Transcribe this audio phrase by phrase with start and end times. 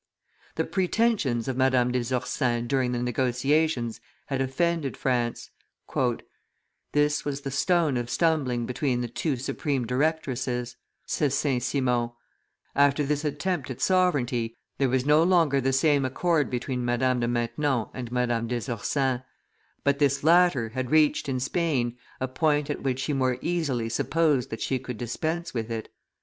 [0.55, 5.51] The pretensions of Madame des Ursins during the negotiations had offended France;
[6.91, 10.75] "this was the stone of stumbling between the two supreme directresses,"
[11.05, 11.61] says St.
[11.61, 12.09] Simon;
[12.75, 17.27] after this attempt at sovereignty, there was no longer the same accord between Madame de
[17.27, 19.21] Maintenon and Madame des Ursins,
[19.83, 24.49] but this latter had reached in Spain a point at which she more easily supposed
[24.49, 25.89] that she could dispense with it.